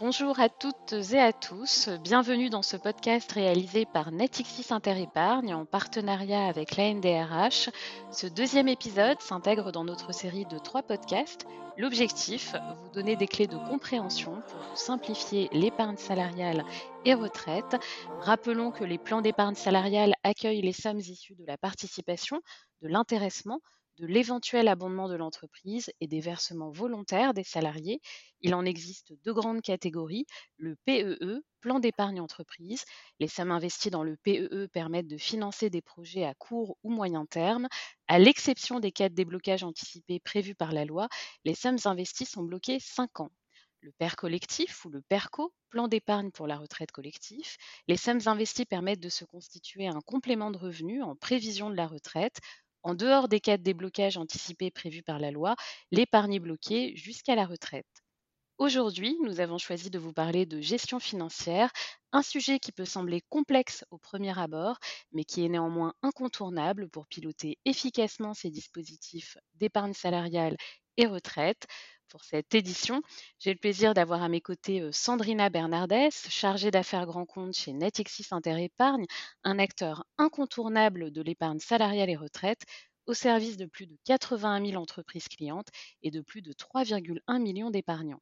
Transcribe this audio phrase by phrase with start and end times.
[0.00, 5.64] Bonjour à toutes et à tous, bienvenue dans ce podcast réalisé par Netixis Interépargne en
[5.64, 7.70] partenariat avec l'ANDRH.
[8.10, 11.46] Ce deuxième épisode s'intègre dans notre série de trois podcasts.
[11.76, 16.64] L'objectif, vous donner des clés de compréhension pour simplifier l'épargne salariale
[17.04, 17.76] et retraite.
[18.20, 22.40] Rappelons que les plans d'épargne salariale accueillent les sommes issues de la participation,
[22.80, 23.60] de l'intéressement,
[23.98, 28.00] de l'éventuel abondement de l'entreprise et des versements volontaires des salariés.
[28.40, 32.84] Il en existe deux grandes catégories, le PEE, e, plan d'épargne entreprise.
[33.20, 36.90] Les sommes investies dans le PEE e permettent de financer des projets à court ou
[36.90, 37.68] moyen terme.
[38.08, 41.08] À l'exception des cas de déblocage anticipé prévus par la loi,
[41.44, 43.30] les sommes investies sont bloquées 5 ans
[43.82, 47.56] le PER collectif ou le PERCO, plan d'épargne pour la retraite collective.
[47.88, 51.88] Les sommes investies permettent de se constituer un complément de revenus en prévision de la
[51.88, 52.38] retraite
[52.82, 55.56] en dehors des cas de déblocage anticipés prévus par la loi,
[55.90, 57.86] l'épargne est bloquée jusqu'à la retraite.
[58.58, 61.72] Aujourd'hui, nous avons choisi de vous parler de gestion financière,
[62.12, 64.78] un sujet qui peut sembler complexe au premier abord,
[65.12, 70.56] mais qui est néanmoins incontournable pour piloter efficacement ces dispositifs d'épargne salariale
[70.96, 71.66] et retraite.
[72.12, 73.00] Pour cette édition,
[73.38, 77.72] j'ai le plaisir d'avoir à mes côtés euh, Sandrina Bernardes, chargée d'affaires grand compte chez
[77.72, 79.06] Netexis Interépargne,
[79.44, 82.66] un acteur incontournable de l'épargne salariale et retraite,
[83.06, 85.68] au service de plus de 81 000 entreprises clientes
[86.02, 88.20] et de plus de 3,1 millions d'épargnants.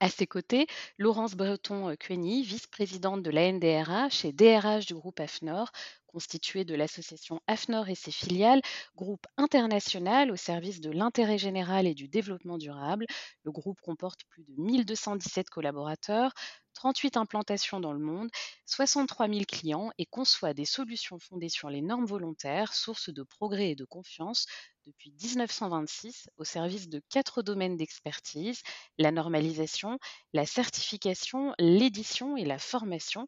[0.00, 5.70] À ses côtés, Laurence Breton-Cueny, vice-présidente de l'ANDRH et DRH du groupe AFNOR,
[6.16, 8.62] constitué de l'association AFNOR et ses filiales,
[8.96, 13.04] groupe international au service de l'intérêt général et du développement durable.
[13.44, 16.32] Le groupe comporte plus de 1217 collaborateurs,
[16.72, 18.30] 38 implantations dans le monde,
[18.64, 23.72] 63 000 clients et conçoit des solutions fondées sur les normes volontaires, source de progrès
[23.72, 24.46] et de confiance
[24.86, 28.62] depuis 1926 au service de quatre domaines d'expertise,
[28.98, 29.98] la normalisation,
[30.32, 33.26] la certification, l'édition et la formation,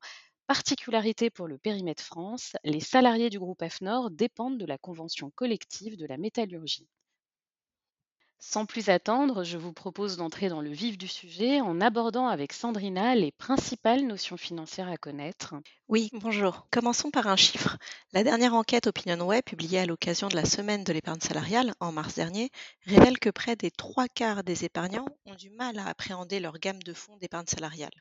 [0.49, 5.99] Particularité pour le périmètre France, les salariés du groupe AFNOR dépendent de la convention collective
[5.99, 6.89] de la métallurgie.
[8.39, 12.55] Sans plus attendre, je vous propose d'entrer dans le vif du sujet en abordant avec
[12.55, 15.55] Sandrina les principales notions financières à connaître.
[15.89, 16.67] Oui, bonjour.
[16.71, 17.77] Commençons par un chiffre.
[18.15, 22.15] La dernière enquête OpinionWay, publiée à l'occasion de la semaine de l'épargne salariale en mars
[22.15, 22.51] dernier,
[22.87, 26.83] révèle que près des trois quarts des épargnants ont du mal à appréhender leur gamme
[26.83, 27.93] de fonds d'épargne salariale.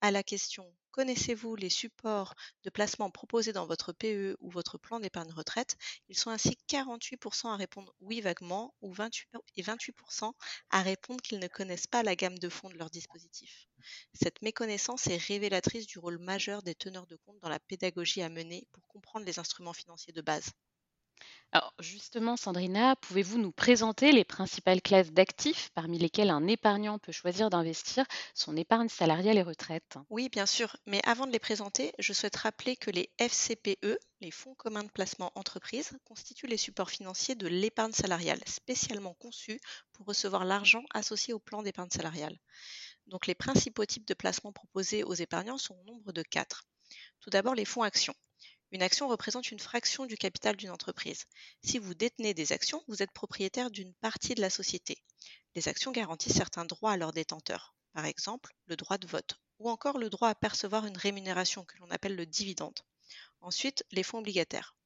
[0.00, 2.34] À la question Connaissez-vous les supports
[2.64, 5.76] de placement proposés dans votre PE ou votre plan d'épargne retraite?
[6.08, 10.32] Ils sont ainsi 48% à répondre oui vaguement ou 28, et 28%
[10.70, 13.68] à répondre qu'ils ne connaissent pas la gamme de fonds de leur dispositif.
[14.14, 18.30] Cette méconnaissance est révélatrice du rôle majeur des teneurs de compte dans la pédagogie à
[18.30, 20.52] mener pour comprendre les instruments financiers de base.
[21.50, 27.10] Alors justement, Sandrina, pouvez-vous nous présenter les principales classes d'actifs parmi lesquelles un épargnant peut
[27.10, 29.98] choisir d'investir son épargne salariale et retraite?
[30.10, 34.30] Oui, bien sûr, mais avant de les présenter, je souhaite rappeler que les FCPE, les
[34.32, 39.60] fonds communs de placement entreprise, constituent les supports financiers de l'épargne salariale, spécialement conçus
[39.92, 42.36] pour recevoir l'argent associé au plan d'épargne salariale.
[43.06, 46.64] Donc les principaux types de placements proposés aux épargnants sont au nombre de quatre.
[47.20, 48.14] Tout d'abord les fonds actions.
[48.72, 51.26] Une action représente une fraction du capital d'une entreprise.
[51.62, 55.02] Si vous détenez des actions, vous êtes propriétaire d'une partie de la société.
[55.54, 59.70] Les actions garantissent certains droits à leurs détenteurs, par exemple le droit de vote, ou
[59.70, 62.78] encore le droit à percevoir une rémunération que l'on appelle le dividende.
[63.40, 64.76] Ensuite, les fonds obligataires.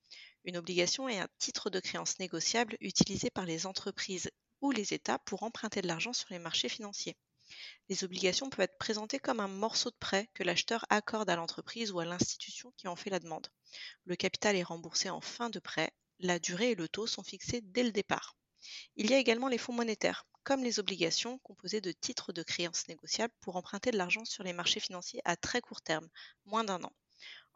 [0.45, 4.31] Une obligation est un titre de créance négociable utilisé par les entreprises
[4.61, 7.17] ou les États pour emprunter de l'argent sur les marchés financiers.
[7.89, 11.91] Les obligations peuvent être présentées comme un morceau de prêt que l'acheteur accorde à l'entreprise
[11.91, 13.49] ou à l'institution qui en fait la demande.
[14.05, 17.61] Le capital est remboursé en fin de prêt, la durée et le taux sont fixés
[17.63, 18.37] dès le départ.
[18.97, 22.89] Il y a également les fonds monétaires, comme les obligations composées de titres de créances
[22.89, 26.09] négociables pour emprunter de l'argent sur les marchés financiers à très court terme,
[26.45, 26.93] moins d'un an.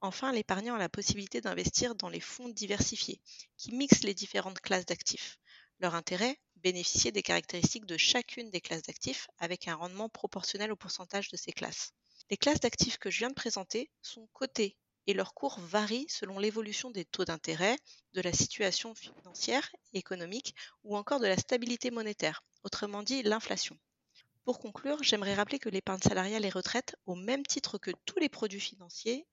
[0.00, 3.20] Enfin, l'épargnant a la possibilité d'investir dans les fonds diversifiés,
[3.56, 5.38] qui mixent les différentes classes d'actifs.
[5.80, 10.76] Leur intérêt Bénéficier des caractéristiques de chacune des classes d'actifs avec un rendement proportionnel au
[10.76, 11.92] pourcentage de ces classes.
[12.30, 16.38] Les classes d'actifs que je viens de présenter sont cotées et leur cours varie selon
[16.38, 17.76] l'évolution des taux d'intérêt,
[18.12, 23.78] de la situation financière, économique ou encore de la stabilité monétaire, autrement dit l'inflation.
[24.44, 28.28] Pour conclure, j'aimerais rappeler que l'épargne salariale et retraite, au même titre que tous les
[28.28, 29.26] produits financiers,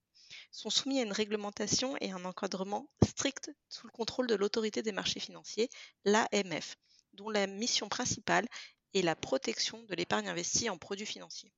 [0.52, 4.94] sont soumis à une réglementation et un encadrement strict sous le contrôle de l'autorité des
[4.94, 5.70] marchés financiers,
[6.06, 6.78] l'AMF,
[7.14, 8.48] dont la mission principale
[8.94, 11.52] est la protection de l'épargne investie en produits financiers.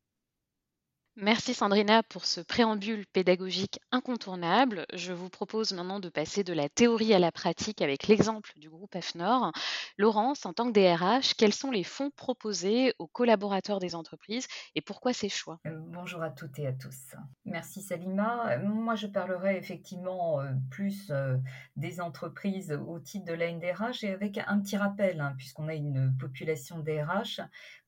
[1.16, 4.88] Merci Sandrina pour ce préambule pédagogique incontournable.
[4.96, 8.68] Je vous propose maintenant de passer de la théorie à la pratique avec l'exemple du
[8.68, 9.52] groupe FNOR.
[10.00, 14.82] Laurence, en tant que DRH, quels sont les fonds proposés aux collaborateurs des entreprises et
[14.82, 15.60] pourquoi ces choix?
[15.68, 17.16] Euh, Bonjour à toutes et à tous.
[17.46, 18.58] Merci Salima.
[18.64, 21.38] Moi, je parlerai effectivement euh, plus euh,
[21.76, 25.76] des entreprises au titre de la NDRH et avec un petit rappel, hein, puisqu'on a
[25.76, 27.40] une population DRH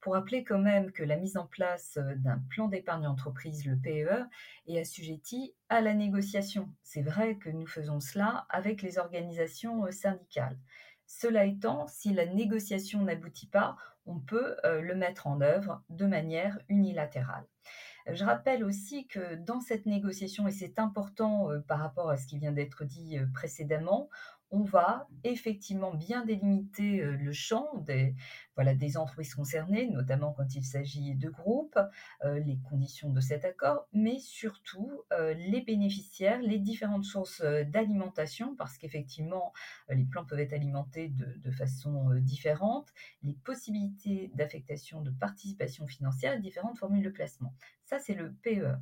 [0.06, 3.76] pour rappeler quand même que la mise en place euh, d'un plan d'épargne entreprise, le
[3.76, 4.28] PEE,
[4.68, 6.72] est assujettie à la négociation.
[6.84, 10.60] C'est vrai que nous faisons cela avec les organisations euh, syndicales.
[11.08, 16.06] Cela étant, si la négociation n'aboutit pas, on peut euh, le mettre en œuvre de
[16.06, 17.48] manière unilatérale.
[18.08, 22.38] Je rappelle aussi que dans cette négociation, et c'est important par rapport à ce qui
[22.38, 24.12] vient d'être dit précédemment,
[24.56, 28.16] on va effectivement bien délimiter euh, le champ des,
[28.98, 31.78] entreprises concernées, notamment quand il s'agit de groupes,
[32.24, 38.56] euh, les conditions de cet accord, mais surtout euh, les bénéficiaires, les différentes sources d'alimentation,
[38.56, 39.52] parce qu'effectivement,
[39.90, 42.94] les plans peuvent être alimentés de, de façon différente,
[43.24, 47.54] les possibilités d'affectation de participation financière et différentes formules de placement.
[47.86, 48.76] Ça, c'est le PE.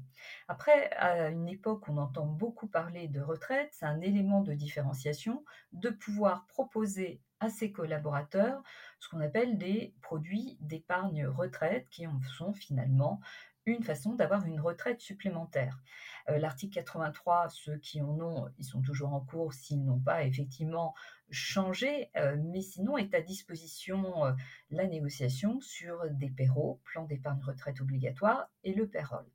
[0.48, 5.44] Après, à une époque, on entend beaucoup parler de retraite, c'est un élément de différenciation,
[5.74, 8.64] de pouvoir proposer à ses collaborateurs
[9.00, 12.08] ce qu'on appelle des produits d'épargne retraite qui
[12.38, 13.20] sont finalement
[13.66, 15.80] une façon d'avoir une retraite supplémentaire.
[16.30, 20.24] Euh, l'article 83, ceux qui en ont, ils sont toujours en cours s'ils n'ont pas
[20.24, 20.94] effectivement
[21.34, 24.32] changé, euh, mais sinon est à disposition euh,
[24.70, 29.26] la négociation sur des PERO, plan d'épargne retraite obligatoire, et le PEROL.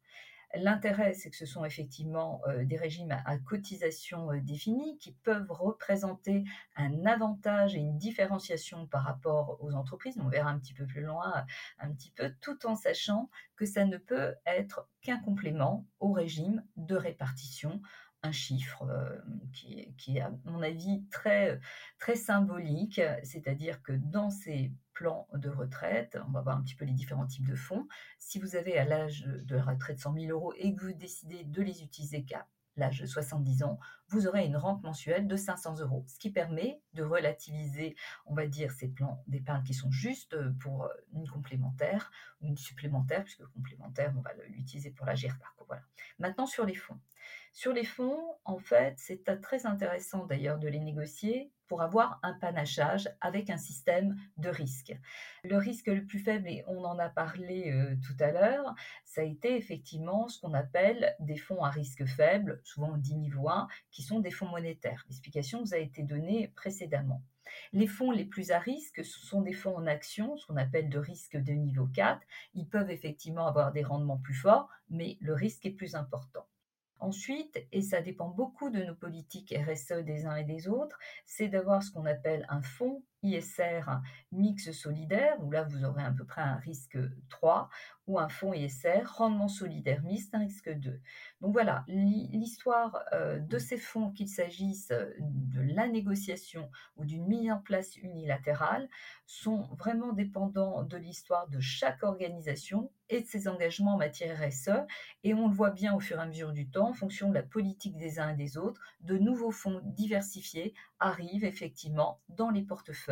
[0.55, 5.51] L'intérêt, c'est que ce sont effectivement euh, des régimes à, cotisation euh, définie qui peuvent
[5.51, 10.17] représenter un avantage et une différenciation par rapport aux entreprises.
[10.19, 11.45] On verra un petit peu plus loin,
[11.79, 16.65] un petit peu, tout en sachant que ça ne peut être qu'un complément au régime
[16.77, 17.83] de répartition
[18.23, 19.19] un chiffre euh,
[19.53, 21.61] qui, qui, est, à mon avis, très,
[21.99, 26.85] très symbolique, c'est-à-dire que dans ces plans de retraite, on va voir un petit peu
[26.85, 27.87] les différents types de fonds,
[28.19, 31.63] si vous avez à l'âge de retraite 100 000 euros et que vous décidez de
[31.63, 33.79] les utiliser qu'à l'âge de 70 ans,
[34.09, 38.47] vous aurez une rente mensuelle de 500 euros, ce qui permet de relativiser, on va
[38.47, 42.11] dire, ces plans d'épargne qui sont juste pour une complémentaire
[42.41, 45.58] ou une supplémentaire, puisque complémentaire, on va l'utiliser pour la GERPAR.
[46.19, 46.99] Maintenant, sur les fonds.
[47.53, 52.33] Sur les fonds, en fait, c'est très intéressant d'ailleurs de les négocier pour avoir un
[52.33, 54.97] panachage avec un système de risque.
[55.45, 58.75] Le risque le plus faible, et on en a parlé euh, tout à l'heure,
[59.05, 63.49] ça a été effectivement ce qu'on appelle des fonds à risque faible, souvent dit niveau
[63.49, 65.05] 1, qui sont des fonds monétaires.
[65.09, 67.23] L'explication vous a été donnée précédemment.
[67.73, 70.89] Les fonds les plus à risque, ce sont des fonds en action, ce qu'on appelle
[70.89, 72.21] de risque de niveau 4.
[72.55, 76.47] Ils peuvent effectivement avoir des rendements plus forts, mais le risque est plus important.
[77.01, 81.49] Ensuite, et ça dépend beaucoup de nos politiques RSE des uns et des autres, c'est
[81.49, 83.83] d'avoir ce qu'on appelle un fonds ISR
[84.33, 86.99] mix solidaire, où là vous aurez à peu près un risque
[87.29, 87.69] 3,
[88.07, 91.01] ou un fonds ISR rendement solidaire mixte, un risque 2.
[91.41, 97.51] Donc voilà, l'histoire euh, de ces fonds, qu'il s'agisse de la négociation ou d'une mise
[97.51, 98.89] en place unilatérale,
[99.27, 104.87] sont vraiment dépendants de l'histoire de chaque organisation et de ses engagements en matière RSE.
[105.25, 107.35] Et on le voit bien au fur et à mesure du temps, en fonction de
[107.35, 112.63] la politique des uns et des autres, de nouveaux fonds diversifiés arrivent effectivement dans les
[112.63, 113.08] portefeuilles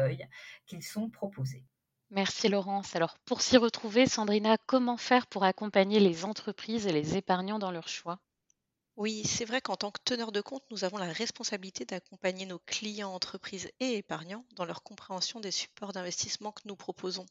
[0.67, 1.65] qu'ils sont proposés.
[2.11, 2.95] Merci Laurence.
[2.95, 7.73] Alors pour s'y retrouver, Sandrina, comment faire pour accompagner les entreprises et les épargnants dans
[7.73, 8.21] leurs choix?
[8.97, 12.61] Oui, c'est vrai qu'en tant que teneur de compte, nous avons la responsabilité d'accompagner nos
[12.61, 17.27] clients, entreprises et épargnants dans leur compréhension des supports d'investissement que nous proposons.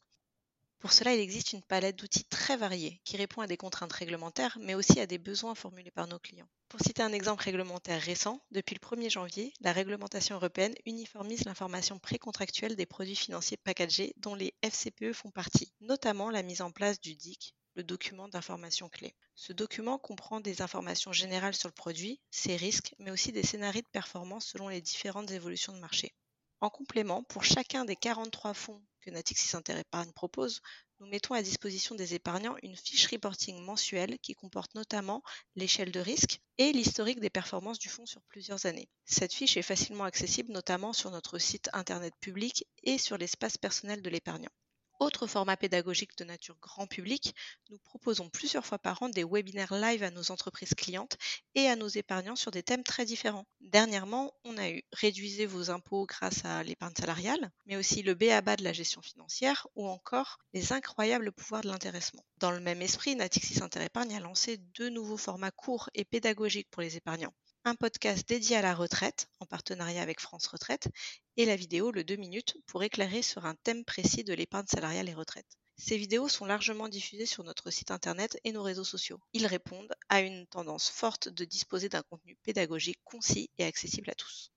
[0.86, 4.56] Pour cela, il existe une palette d'outils très variés qui répond à des contraintes réglementaires,
[4.60, 6.46] mais aussi à des besoins formulés par nos clients.
[6.68, 11.98] Pour citer un exemple réglementaire récent, depuis le 1er janvier, la réglementation européenne uniformise l'information
[11.98, 17.00] précontractuelle des produits financiers packagés dont les FCPE font partie, notamment la mise en place
[17.00, 19.16] du DIC, le document d'information clé.
[19.34, 23.82] Ce document comprend des informations générales sur le produit, ses risques, mais aussi des scénarios
[23.82, 26.14] de performance selon les différentes évolutions de marché.
[26.60, 30.60] En complément, pour chacun des 43 fonds que Natixis Interépargne propose,
[30.98, 35.22] nous mettons à disposition des épargnants une fiche reporting mensuelle qui comporte notamment
[35.54, 38.88] l'échelle de risque et l'historique des performances du fonds sur plusieurs années.
[39.04, 44.02] Cette fiche est facilement accessible notamment sur notre site internet public et sur l'espace personnel
[44.02, 44.50] de l'épargnant.
[44.98, 47.34] Autre format pédagogique de nature grand public,
[47.68, 51.18] nous proposons plusieurs fois par an des webinaires live à nos entreprises clientes
[51.54, 53.46] et à nos épargnants sur des thèmes très différents.
[53.60, 58.56] Dernièrement, on a eu Réduisez vos impôts grâce à l'épargne salariale, mais aussi le BABA
[58.56, 62.24] de la gestion financière ou encore les incroyables pouvoirs de l'intéressement.
[62.38, 66.80] Dans le même esprit, Natixis Interépargne a lancé deux nouveaux formats courts et pédagogiques pour
[66.80, 67.34] les épargnants
[67.66, 70.88] un podcast dédié à la retraite en partenariat avec France Retraite
[71.36, 75.08] et la vidéo Le 2 minutes pour éclairer sur un thème précis de l'épargne salariale
[75.08, 75.58] et retraite.
[75.76, 79.18] Ces vidéos sont largement diffusées sur notre site internet et nos réseaux sociaux.
[79.32, 84.14] Ils répondent à une tendance forte de disposer d'un contenu pédagogique concis et accessible à
[84.14, 84.52] tous.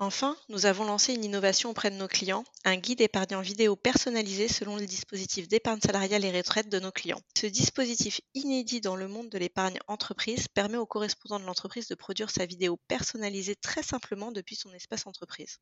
[0.00, 4.46] Enfin, nous avons lancé une innovation auprès de nos clients, un guide épargnant vidéo personnalisé
[4.46, 7.20] selon le dispositif d'épargne salariale et retraite de nos clients.
[7.36, 11.96] Ce dispositif inédit dans le monde de l'épargne entreprise permet au correspondant de l'entreprise de
[11.96, 15.58] produire sa vidéo personnalisée très simplement depuis son espace entreprise.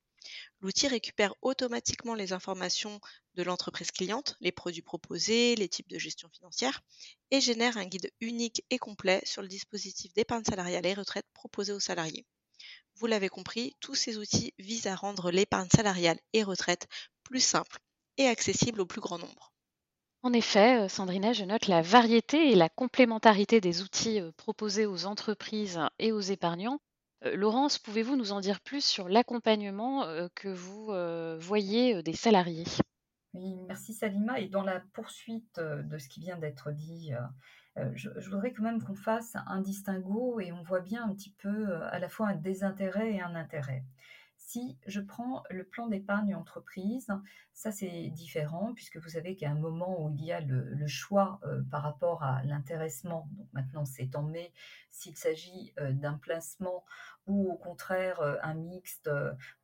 [0.60, 3.00] L'outil récupère automatiquement les informations
[3.36, 6.82] de l'entreprise cliente, les produits proposés, les types de gestion financière,
[7.30, 11.72] et génère un guide unique et complet sur le dispositif d'épargne salariale et retraite proposé
[11.72, 12.26] aux salariés.
[12.96, 16.88] Vous l'avez compris, tous ces outils visent à rendre l'épargne salariale et retraite
[17.24, 17.78] plus simple
[18.16, 19.52] et accessible au plus grand nombre.
[20.22, 24.86] En effet, euh, Sandrina, je note la variété et la complémentarité des outils euh, proposés
[24.86, 26.80] aux entreprises et aux épargnants.
[27.24, 30.04] Euh, Laurence, pouvez-vous nous en dire plus sur l'accompagnement
[30.34, 30.92] que vous
[31.38, 32.64] voyez des salariés?
[33.34, 34.40] Oui, merci Salima.
[34.40, 37.12] Et dans la poursuite de ce qui vient d'être dit
[37.78, 41.34] euh, je, voudrais quand même qu'on fasse un distinguo et on voit bien un petit
[41.38, 43.84] peu euh, à la fois un désintérêt et un intérêt.
[44.38, 47.08] Si je prends le plan d'épargne entreprise,
[47.52, 51.40] ça c'est différent puisque vous savez qu'à un moment où il y a le, choix
[51.44, 54.52] euh, par rapport à l'intéressement, donc maintenant c'est en mai,
[54.90, 56.84] s'il s'agit d'un placement
[57.26, 59.10] ou au contraire un mixte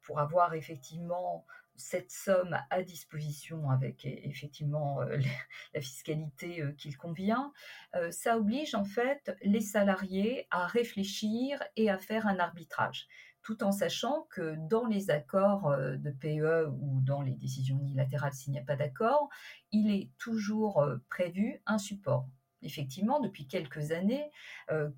[0.02, 1.46] pour avoir effectivement
[1.82, 5.18] cette somme à disposition avec effectivement euh,
[5.74, 7.52] la fiscalité euh, qu'il convient,
[7.96, 13.08] euh, ça oblige en fait les salariés à réfléchir et à faire un arbitrage
[13.42, 18.52] tout en sachant que dans les accords de PE ou dans les décisions unilatérales, s'il
[18.52, 19.28] n'y a pas d'accord,
[19.72, 22.28] il est toujours prévu un support.
[22.62, 24.30] Effectivement, depuis quelques années,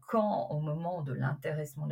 [0.09, 1.89] quand au moment de l'intéressement,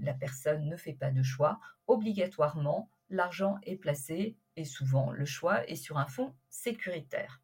[0.00, 1.58] la personne ne fait pas de choix,
[1.88, 7.40] obligatoirement, l'argent est placé et souvent le choix est sur un fonds sécuritaire.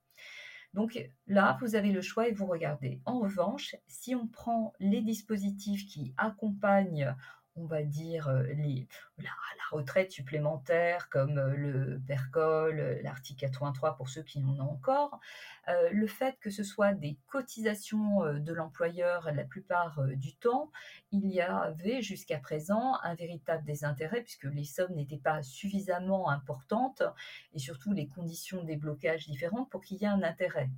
[0.74, 3.00] Donc là, vous avez le choix et vous regardez.
[3.06, 7.14] En revanche, si on prend les dispositifs qui accompagnent
[7.56, 8.44] on va dire, euh,
[9.18, 9.30] la,
[9.72, 15.18] retraite supplémentaire comme euh, le PERCOL, euh, l'article 83 pour ceux qui en ont encore,
[15.90, 20.70] le fait que ce soit des cotisations de l'employeur la plupart du temps,
[21.10, 27.02] il y avait jusqu'à présent un véritable désintérêt puisque les sommes n'étaient pas suffisamment importantes
[27.52, 30.70] et surtout les conditions des blocages différentes pour qu'il y ait un intérêt.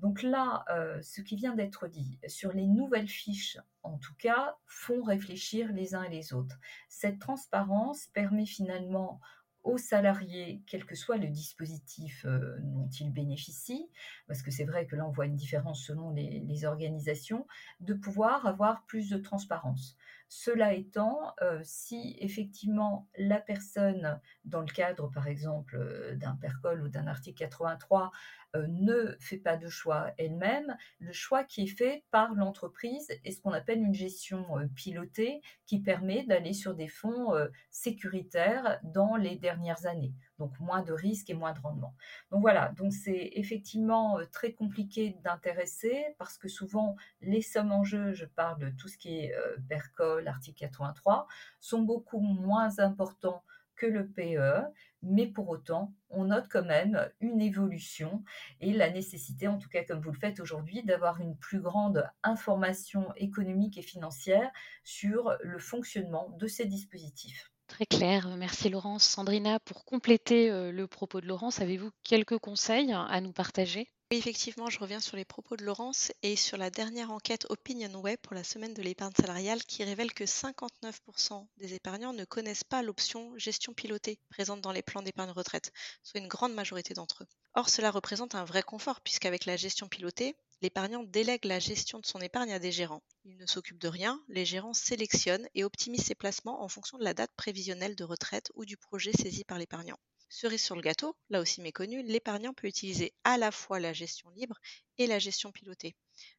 [0.00, 4.56] Donc là, euh, ce qui vient d'être dit sur les nouvelles fiches, en tout cas,
[4.66, 6.58] font réfléchir les uns et les autres.
[6.88, 9.20] Cette transparence permet finalement
[9.64, 13.88] aux salariés, quel que soit le dispositif euh, dont ils bénéficient,
[14.26, 17.46] parce que c'est vrai que là on voit une différence selon les, organisations,
[17.80, 19.96] de pouvoir avoir plus de transparence.
[20.28, 25.78] Cela étant, euh, si effectivement la personne, dans le cadre par exemple
[26.16, 28.10] d'un PERCOL ou d'un article 83,
[28.56, 30.76] euh, ne fait pas de choix elle-même.
[31.00, 35.40] Le choix qui est fait par l'entreprise est ce qu'on appelle une gestion euh, pilotée
[35.66, 40.14] qui permet d'aller sur des fonds euh, sécuritaires dans les dernières années.
[40.38, 41.94] Donc moins de risques et moins de rendement.
[42.30, 48.12] Donc voilà, donc c'est effectivement très compliqué d'intéresser parce que souvent les sommes en jeu,
[48.12, 49.34] je parle de tout ce qui est
[49.68, 51.28] PERCOL, article 83,
[51.60, 53.42] sont beaucoup moins importants
[53.76, 54.62] que le PE,
[55.02, 58.24] mais pour autant, on note quand même une évolution
[58.60, 62.08] et la nécessité, en tout cas comme vous le faites aujourd'hui, d'avoir une plus grande
[62.22, 64.50] information économique et financière
[64.84, 67.53] sur le fonctionnement de ces dispositifs.
[67.66, 69.04] Très clair, merci Laurence.
[69.04, 73.88] Sandrina, pour compléter euh, le propos de Laurence, avez-vous quelques conseils à nous partager?
[74.10, 78.00] Oui, effectivement, je reviens sur les propos de Laurence et sur la dernière enquête Opinion
[78.00, 82.64] Web pour la semaine de l'épargne salariale qui révèle que 59% des épargnants ne connaissent
[82.64, 87.24] pas l'option gestion pilotée présente dans les plans d'épargne retraite, soit une grande majorité d'entre
[87.24, 87.28] eux.
[87.54, 92.06] Or, cela représente un vrai confort puisqu'avec la gestion pilotée, l'épargnant délègue la gestion de
[92.06, 93.02] son épargne à des gérants.
[93.26, 97.04] Il ne s'occupe de rien, les gérants sélectionnent et optimisent ses placements en fonction de
[97.04, 99.98] la date prévisionnelle de retraite ou du projet saisi par l'épargnant.
[100.30, 104.30] Cerise sur le gâteau, là aussi méconnu, l'épargnant peut utiliser à la fois la gestion
[104.30, 104.58] libre
[104.96, 105.96] et la gestion pilotée.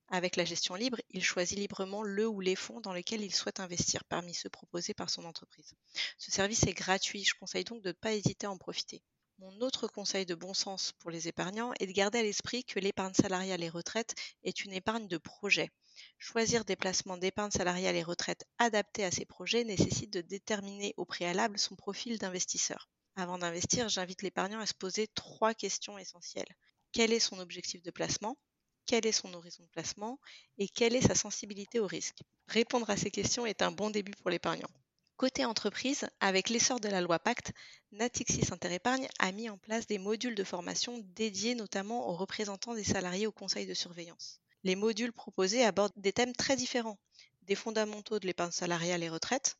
[0.07, 3.59] Avec la gestion libre, il choisit librement le ou les fonds dans lesquels il souhaite
[3.59, 5.75] investir parmi ceux proposés par son entreprise.
[6.17, 9.03] Ce service est gratuit, je conseille donc de ne pas hésiter à en profiter.
[9.39, 12.79] Mon autre conseil de bon sens pour les épargnants est de garder à l'esprit que
[12.79, 15.71] l'épargne salariale et retraite est une épargne de projet.
[16.17, 21.03] Choisir des placements d'épargne salariale et retraite adaptés à ces projets nécessite de déterminer au
[21.03, 22.89] préalable son profil d'investisseur.
[23.17, 26.55] Avant d'investir, j'invite l'épargnant à se poser trois questions essentielles.
[26.93, 28.37] Quel est son objectif de placement?
[28.85, 30.17] Quel est son horizon de placement?
[30.57, 32.19] Et quelle est sa sensibilité au risque?
[32.47, 34.69] Répondre à ces questions est un bon début pour l'épargnant.
[35.17, 37.53] Côté entreprise, avec l'essor de la loi Pacte,
[37.93, 42.83] Natixis Interépargne a mis en place des modules de formation dédiés notamment aux représentants des
[42.83, 44.41] salariés au conseil de surveillance.
[44.63, 46.99] Les modules proposés abordent des thèmes très différents,
[47.43, 49.55] des fondamentaux de l'épargne salariale et retraite,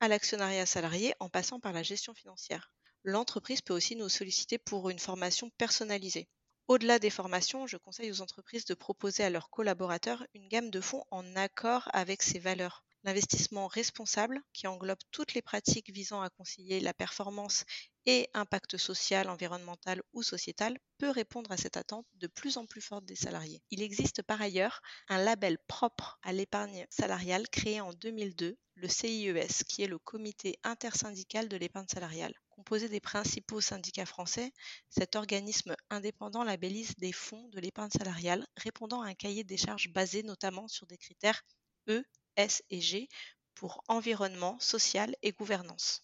[0.00, 2.72] à l'actionnariat salarié en passant par la gestion financière.
[3.02, 6.28] L'entreprise peut aussi nous solliciter pour une formation personnalisée.
[6.66, 10.80] Au-delà des formations, je conseille aux entreprises de proposer à leurs collaborateurs une gamme de
[10.80, 12.86] fonds en accord avec ces valeurs.
[13.04, 17.66] L'investissement responsable, qui englobe toutes les pratiques visant à concilier la performance
[18.06, 22.80] et impact social, environnemental ou sociétal, peut répondre à cette attente de plus en plus
[22.80, 23.62] forte des salariés.
[23.70, 29.64] Il existe par ailleurs un label propre à l'épargne salariale créé en 2002, le CIES,
[29.68, 32.34] qui est le comité intersyndical de l'épargne salariale.
[32.48, 34.50] Composé des principaux syndicats français,
[34.88, 39.92] cet organisme indépendant labellise des fonds de l'épargne salariale répondant à un cahier des charges
[39.92, 41.42] basé notamment sur des critères
[41.88, 42.02] E,
[42.36, 43.08] S et G
[43.54, 46.02] pour environnement, social et gouvernance.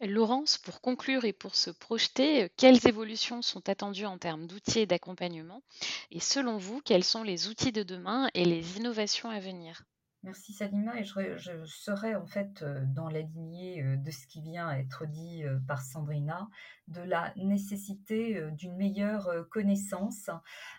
[0.00, 4.86] Laurence, pour conclure et pour se projeter, quelles évolutions sont attendues en termes d'outils et
[4.86, 5.62] d'accompagnement?
[6.10, 9.84] Et selon vous, quels sont les outils de demain et les innovations à venir?
[10.24, 11.00] Merci Salima.
[11.00, 14.78] Et je, serai en fait euh, dans la lignée euh, de ce qui vient à
[14.78, 16.48] être dit euh, par Sandrina,
[16.92, 20.30] de la nécessité d'une meilleure connaissance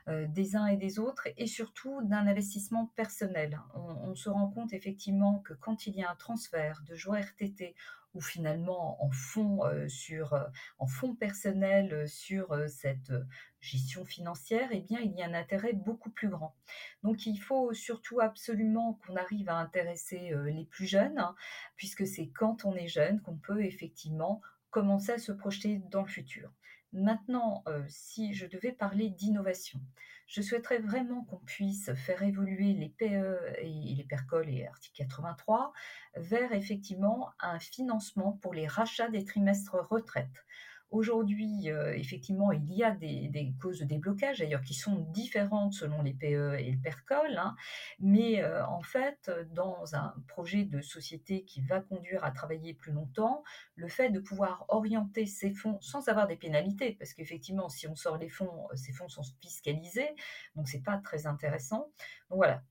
[0.08, 3.60] des uns et des autres et surtout d'un investissement personnel.
[3.76, 7.76] On, se rend compte effectivement que quand il y a un transfert de joie RTT
[8.14, 10.40] ou finalement en fonds sur
[10.78, 13.12] en fonds personnels sur cette
[13.60, 16.56] gestion financière, eh bien il y a un intérêt beaucoup plus grand.
[17.02, 21.36] Donc il faut surtout absolument qu'on arrive à intéresser les plus jeunes, hein,
[21.76, 24.42] puisque c'est quand on est jeune qu'on peut effectivement
[24.74, 26.52] commencer à se projeter dans le futur.
[26.92, 29.80] Maintenant, si je devais parler d'innovation,
[30.28, 35.74] je souhaiterais vraiment qu'on puisse faire évoluer les PE et les PERCOL et article 83
[36.16, 40.46] vers effectivement un financement pour les rachats des trimestres retraite.
[40.94, 46.04] Aujourd'hui, euh, effectivement, il y a des, causes de déblocage, d'ailleurs, qui sont différentes selon
[46.04, 47.56] les PE et le PERCOL, hein.
[48.00, 52.92] mais euh, en fait, dans un projet de société qui va conduire à travailler plus
[52.92, 57.88] longtemps, le fait de pouvoir orienter ces fonds sans avoir des pénalités, parce qu'effectivement, si
[57.88, 60.14] on sort les fonds, euh, ces fonds sont fiscalisés,
[60.56, 61.92] donc c'est pas très intéressant.
[62.30, 62.62] Voilà,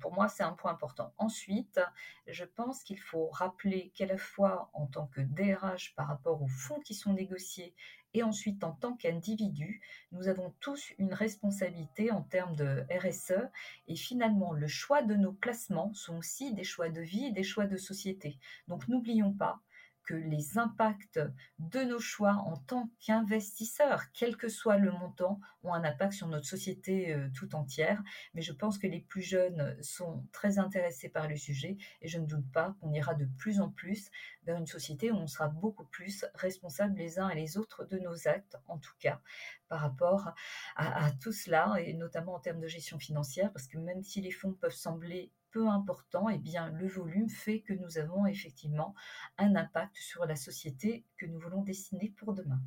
[0.00, 1.12] pour moi, c'est un point important.
[1.18, 1.80] Ensuite,
[2.26, 6.48] je pense qu'il faut rappeler qu'à la fois en tant que DRH par rapport aux
[6.48, 7.74] fonds qui sont négociés
[8.14, 9.80] et ensuite en tant qu'individu,
[10.12, 13.50] nous avons tous une responsabilité en termes de RSE
[13.88, 17.42] et finalement le choix de nos placements sont aussi des choix de vie et des
[17.42, 18.38] choix de société.
[18.68, 19.60] Donc n'oublions pas
[20.04, 21.20] que les impacts
[21.58, 26.28] de nos choix en tant qu'investisseurs, quel que soit le montant, ont un impact sur
[26.28, 28.02] notre société euh, tout entière.
[28.34, 32.18] Mais je pense que les plus jeunes sont très intéressés par le sujet et je
[32.18, 34.10] ne doute pas qu'on ira de plus en plus
[34.44, 37.98] vers une société où on sera beaucoup plus responsables les uns et les autres de
[37.98, 39.20] nos actes, en tout cas
[39.68, 40.34] par rapport
[40.76, 44.20] à, à tout cela, et notamment en termes de gestion financière, parce que même si
[44.20, 48.92] les fonds peuvent sembler peu important, eh bien, le volume fait que nous avons effectivement
[49.38, 52.60] un impact sur la société que nous voulons dessiner pour demain.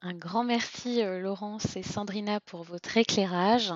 [0.00, 3.72] Un grand merci euh, Laurence et Sandrina pour votre éclairage.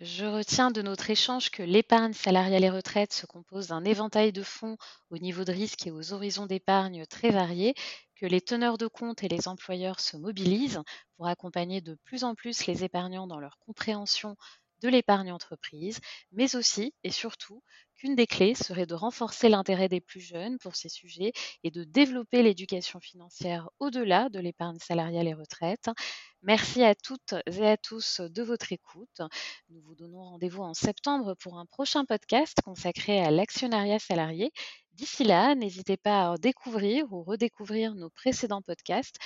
[0.00, 4.42] Je retiens de notre échange que l'épargne salariale et retraite se compose d'un éventail de
[4.42, 4.78] fonds
[5.10, 7.74] au niveau de risque et aux horizons d'épargne très variés,
[8.14, 10.80] que les teneurs de compte et les employeurs se mobilisent
[11.18, 14.36] pour accompagner de plus en plus les épargnants dans leur compréhension
[14.80, 16.00] de l'épargne entreprise,
[16.32, 17.62] mais aussi et surtout
[17.96, 21.32] qu'une des clés serait de renforcer l'intérêt des plus jeunes pour ces sujets
[21.64, 25.88] et de développer l'éducation financière au-delà de l'épargne salariale et retraite.
[26.42, 29.20] Merci à toutes et à tous de votre écoute.
[29.70, 34.52] Nous vous donnons rendez-vous en septembre pour un prochain podcast consacré à l'actionnariat salarié.
[34.92, 39.16] D'ici là, n'hésitez pas à découvrir ou redécouvrir nos précédents podcasts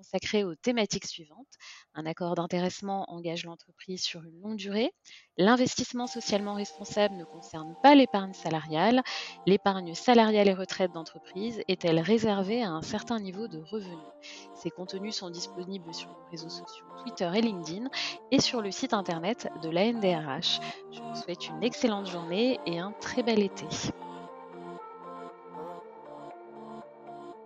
[0.00, 1.58] consacré aux thématiques suivantes.
[1.94, 4.92] Un accord d'intéressement engage l'entreprise sur une longue durée.
[5.36, 9.02] L'investissement socialement responsable ne concerne pas l'épargne salariale.
[9.44, 13.98] L'épargne salariale et retraite d'entreprise est-elle réservée à un certain niveau de revenus?
[14.54, 17.90] Ces contenus sont disponibles sur nos réseaux sociaux Twitter et LinkedIn
[18.30, 20.60] et sur le site internet de l'ANDRH.
[20.92, 23.66] Je vous souhaite une excellente journée et un très bel été.